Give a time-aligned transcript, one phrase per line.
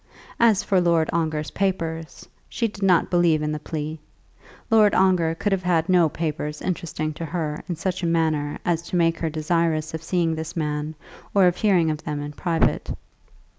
[0.39, 3.99] As for Lord Ongar's papers, she did not believe in the plea.
[4.71, 8.81] Lord Ongar could have had no papers interesting to her in such a manner as
[8.89, 10.95] to make her desirous of seeing this man
[11.35, 12.89] or of hearing of them in private.